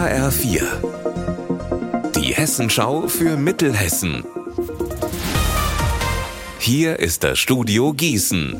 HR4. 0.00 0.62
Die 2.16 2.32
Hessenschau 2.34 3.06
für 3.06 3.36
Mittelhessen. 3.36 4.24
Hier 6.58 6.98
ist 6.98 7.22
das 7.22 7.38
Studio 7.38 7.92
Gießen. 7.92 8.58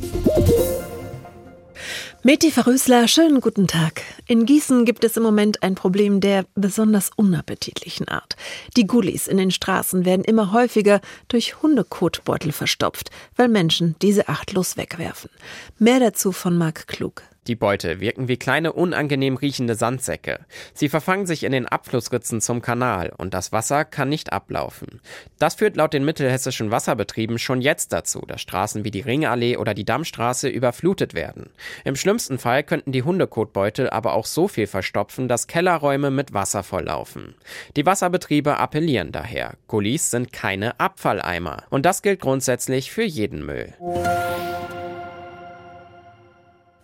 Meti 2.22 2.50
Verrösler, 2.50 3.08
schönen 3.08 3.40
guten 3.40 3.66
Tag. 3.66 4.02
In 4.26 4.44
Gießen 4.44 4.84
gibt 4.84 5.02
es 5.02 5.16
im 5.16 5.22
Moment 5.22 5.62
ein 5.62 5.76
Problem 5.76 6.20
der 6.20 6.44
besonders 6.56 7.08
unappetitlichen 7.16 8.06
Art. 8.06 8.36
Die 8.76 8.86
Gullis 8.86 9.26
in 9.26 9.38
den 9.38 9.50
Straßen 9.50 10.04
werden 10.04 10.26
immer 10.26 10.52
häufiger 10.52 11.00
durch 11.28 11.62
Hundekotbeutel 11.62 12.52
verstopft, 12.52 13.10
weil 13.36 13.48
Menschen 13.48 13.96
diese 14.02 14.28
achtlos 14.28 14.76
wegwerfen. 14.76 15.30
Mehr 15.78 16.00
dazu 16.00 16.32
von 16.32 16.58
Marc 16.58 16.86
Klug. 16.86 17.22
Die 17.46 17.56
Beute 17.56 18.00
wirken 18.00 18.28
wie 18.28 18.36
kleine 18.36 18.72
unangenehm 18.72 19.36
riechende 19.36 19.74
Sandsäcke. 19.74 20.40
Sie 20.74 20.90
verfangen 20.90 21.26
sich 21.26 21.42
in 21.44 21.52
den 21.52 21.66
Abflussritzen 21.66 22.40
zum 22.40 22.60
Kanal 22.60 23.12
und 23.16 23.32
das 23.32 23.50
Wasser 23.50 23.86
kann 23.86 24.10
nicht 24.10 24.32
ablaufen. 24.32 25.00
Das 25.38 25.54
führt 25.54 25.76
laut 25.76 25.94
den 25.94 26.04
mittelhessischen 26.04 26.70
Wasserbetrieben 26.70 27.38
schon 27.38 27.62
jetzt 27.62 27.94
dazu, 27.94 28.20
dass 28.26 28.42
Straßen 28.42 28.84
wie 28.84 28.90
die 28.90 29.00
Ringallee 29.00 29.56
oder 29.56 29.72
die 29.72 29.86
Dammstraße 29.86 30.48
überflutet 30.48 31.14
werden. 31.14 31.50
Im 31.84 31.96
schlimmsten 31.96 32.38
Fall 32.38 32.62
könnten 32.62 32.92
die 32.92 33.02
Hundekotbeutel 33.02 33.88
aber 33.88 34.14
auch 34.14 34.26
so 34.26 34.46
viel 34.46 34.66
verstopfen, 34.66 35.26
dass 35.26 35.46
Kellerräume 35.46 36.10
mit 36.10 36.34
Wasser 36.34 36.62
volllaufen. 36.62 37.34
Die 37.76 37.86
Wasserbetriebe 37.86 38.58
appellieren 38.58 39.12
daher. 39.12 39.54
Gullis 39.66 40.10
sind 40.10 40.32
keine 40.32 40.78
Abfalleimer. 40.78 41.64
Und 41.70 41.86
das 41.86 42.02
gilt 42.02 42.20
grundsätzlich 42.20 42.90
für 42.92 43.04
jeden 43.04 43.46
Müll. 43.46 43.74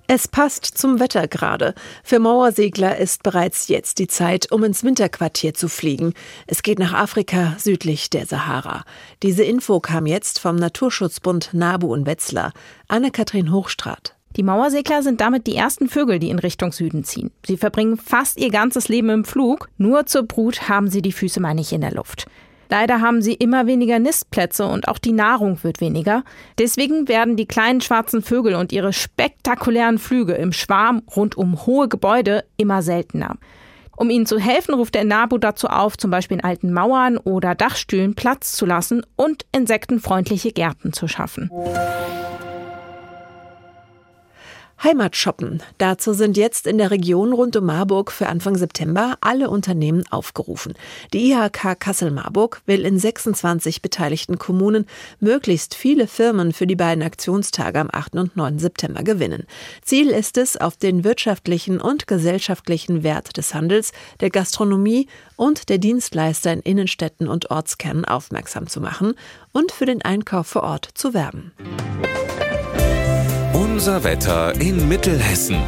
Es 0.09 0.29
passt 0.29 0.65
zum 0.65 1.01
Wetter 1.01 1.27
gerade. 1.27 1.75
Für 2.05 2.21
Mauersegler 2.21 2.97
ist 2.97 3.25
bereits 3.25 3.67
jetzt 3.67 3.99
die 3.99 4.07
Zeit, 4.07 4.53
um 4.53 4.63
ins 4.63 4.85
Winterquartier 4.85 5.53
zu 5.53 5.69
fliegen. 5.69 6.15
Es 6.47 6.63
geht 6.63 6.79
nach 6.79 6.93
Afrika 6.93 7.57
südlich 7.59 8.09
der 8.09 8.25
Sahara. 8.25 8.85
Diese 9.25 9.43
Info 9.43 9.81
kam 9.81 10.07
jetzt 10.07 10.39
vom 10.39 10.55
Naturschutzbund 10.55 11.51
Nabu 11.55 11.93
und 11.93 12.07
Wetzlar. 12.07 12.53
Anne-Kathrin 12.87 13.53
Hochstrat. 13.53 14.15
Die 14.37 14.45
Mauersegler 14.45 15.03
sind 15.03 15.21
damit 15.21 15.49
die 15.49 15.57
ersten 15.57 15.89
Vögel, 15.89 16.21
die 16.21 16.31
in 16.31 16.39
Richtung 16.39 16.71
Süden 16.71 17.03
ziehen. 17.03 17.33
Sie 17.45 17.57
verbringen 17.57 17.97
fast 17.97 18.39
ihr 18.39 18.51
ganzes 18.51 18.89
Leben 18.89 19.11
im 19.11 19.25
Flug. 19.25 19.69
Nur 19.77 20.07
zur 20.07 20.23
Brut 20.23 20.69
haben 20.69 20.89
sie 20.89 21.03
die 21.03 21.13
Füße 21.13 21.41
mal 21.41 21.55
nicht 21.55 21.73
in 21.73 21.81
der 21.81 21.93
Luft. 21.93 22.27
Leider 22.69 23.01
haben 23.01 23.23
sie 23.23 23.35
immer 23.35 23.67
weniger 23.67 23.99
Nistplätze 23.99 24.67
und 24.67 24.89
auch 24.89 24.99
die 24.99 25.13
Nahrung 25.13 25.63
wird 25.63 25.81
weniger. 25.81 26.25
Deswegen 26.59 27.09
werden 27.09 27.37
die 27.37 27.47
kleinen 27.47 27.81
schwarzen 27.81 28.23
Vögel 28.23 28.55
und 28.55 28.73
ihre 28.73 28.93
spektakulären 28.93 29.99
Flüge 29.99 30.35
im 30.35 30.53
Schwarm 30.53 31.03
rund 31.15 31.37
um 31.37 31.67
hohe 31.67 31.89
Gebäude 31.89 32.45
immer 32.57 32.83
seltener. 32.83 33.37
Um 33.97 34.11
ihnen 34.11 34.27
zu 34.27 34.39
helfen, 34.39 34.75
ruft 34.75 34.95
der 34.95 35.05
NABU 35.05 35.39
dazu 35.39 35.69
auf, 35.69 35.97
zum 35.97 36.11
Beispiel 36.11 36.37
in 36.37 36.45
alten 36.45 36.73
Mauern 36.73 37.17
oder 37.17 37.55
Dachstühlen 37.55 38.15
Platz 38.15 38.53
zu 38.53 38.67
lassen 38.67 39.03
und 39.17 39.47
insektenfreundliche 39.53 40.53
Gärten 40.53 40.93
zu 40.93 41.09
schaffen. 41.09 41.51
Heimatshoppen. 44.87 45.65
Dazu 45.79 46.13
sind 46.13 46.37
jetzt 46.37 46.65
in 46.69 46.79
der 46.79 46.93
Region 46.93 47.33
rund 47.33 47.57
um 47.57 47.67
Marburg 47.67 48.13
für 48.13 48.29
Anfang 48.29 48.55
September 48.55 49.19
alle 49.21 49.51
Unternehmen 49.51 50.05
aufgerufen. 50.11 50.75
Die 51.13 51.33
IHK 51.33 51.81
Kassel-Marburg 51.81 52.63
will 52.67 52.85
in 52.85 52.97
26 52.97 53.83
beteiligten 53.83 54.39
Kommunen 54.39 54.87
möglichst 55.19 55.75
viele 55.75 56.07
Firmen 56.07 56.53
für 56.53 56.69
die 56.69 56.77
beiden 56.77 57.03
Aktionstage 57.03 57.81
am 57.81 57.89
8. 57.93 58.15
und 58.15 58.37
9. 58.37 58.61
September 58.61 59.03
gewinnen. 59.03 59.49
Ziel 59.83 60.11
ist 60.11 60.39
es, 60.39 60.57
auf 60.57 60.77
den 60.77 61.03
wirtschaftlichen 61.03 61.81
und 61.81 62.07
gesellschaftlichen 62.07 63.03
Wert 63.03 63.37
des 63.37 63.55
Handels, 63.55 63.91
der 64.21 64.31
Gastronomie 64.31 65.09
und 65.35 65.69
der 65.69 65.79
Dienstleister 65.79 66.53
in 66.53 66.61
Innenstädten 66.61 67.27
und 67.27 67.51
Ortskernen 67.51 68.05
aufmerksam 68.05 68.69
zu 68.69 68.81
machen 68.81 69.15
und 69.51 69.73
für 69.73 69.87
den 69.87 70.03
Einkauf 70.03 70.47
vor 70.47 70.63
Ort 70.63 70.89
zu 70.95 71.13
werben. 71.13 71.51
Unser 73.77 74.05
Wetter 74.05 74.59
in 74.59 74.89
Mittelhessen. 74.89 75.59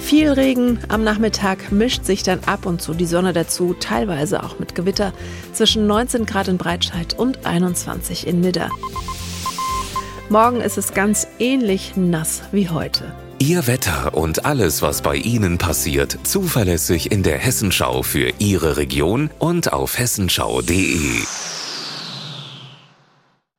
Viel 0.00 0.30
Regen 0.30 0.78
am 0.86 1.02
Nachmittag 1.02 1.72
mischt 1.72 2.04
sich 2.04 2.22
dann 2.22 2.38
ab 2.46 2.64
und 2.64 2.80
zu 2.80 2.94
die 2.94 3.06
Sonne 3.06 3.32
dazu, 3.32 3.74
teilweise 3.74 4.44
auch 4.44 4.60
mit 4.60 4.76
Gewitter, 4.76 5.12
zwischen 5.52 5.88
19 5.88 6.26
Grad 6.26 6.46
in 6.46 6.58
Breitscheid 6.58 7.18
und 7.18 7.44
21 7.44 8.28
in 8.28 8.40
Nidda. 8.40 8.70
Morgen 10.28 10.60
ist 10.60 10.78
es 10.78 10.94
ganz 10.94 11.26
ähnlich 11.40 11.94
nass 11.96 12.42
wie 12.52 12.68
heute. 12.68 13.12
Ihr 13.40 13.66
Wetter 13.66 14.14
und 14.14 14.44
alles, 14.44 14.82
was 14.82 15.02
bei 15.02 15.16
Ihnen 15.16 15.58
passiert, 15.58 16.18
zuverlässig 16.22 17.10
in 17.10 17.24
der 17.24 17.38
Hessenschau 17.38 18.04
für 18.04 18.30
Ihre 18.38 18.76
Region 18.76 19.28
und 19.40 19.72
auf 19.72 19.98
hessenschau.de. 19.98 21.24